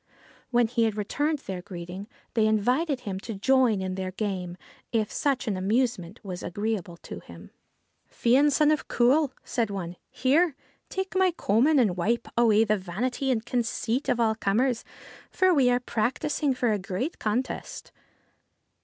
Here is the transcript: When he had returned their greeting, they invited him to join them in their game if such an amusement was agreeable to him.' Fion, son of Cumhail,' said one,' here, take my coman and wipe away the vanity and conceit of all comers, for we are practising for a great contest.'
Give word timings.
When 0.49 0.65
he 0.65 0.85
had 0.85 0.97
returned 0.97 1.37
their 1.37 1.61
greeting, 1.61 2.07
they 2.33 2.47
invited 2.47 3.01
him 3.01 3.19
to 3.19 3.35
join 3.35 3.77
them 3.77 3.85
in 3.85 3.93
their 3.93 4.09
game 4.11 4.57
if 4.91 5.11
such 5.11 5.47
an 5.47 5.55
amusement 5.55 6.19
was 6.25 6.41
agreeable 6.41 6.97
to 7.03 7.19
him.' 7.19 7.51
Fion, 8.11 8.51
son 8.51 8.71
of 8.71 8.87
Cumhail,' 8.87 9.31
said 9.43 9.69
one,' 9.69 9.95
here, 10.23 10.55
take 10.89 11.15
my 11.15 11.29
coman 11.29 11.77
and 11.77 11.95
wipe 11.95 12.27
away 12.35 12.63
the 12.63 12.77
vanity 12.77 13.29
and 13.29 13.45
conceit 13.45 14.09
of 14.09 14.19
all 14.19 14.33
comers, 14.33 14.83
for 15.29 15.53
we 15.53 15.69
are 15.69 15.79
practising 15.79 16.55
for 16.55 16.71
a 16.71 16.79
great 16.79 17.19
contest.' 17.19 17.91